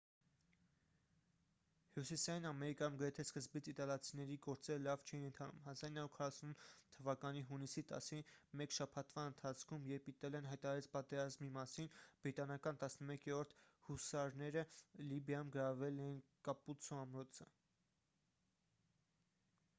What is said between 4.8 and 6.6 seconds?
լավ չէին ընթանում 1940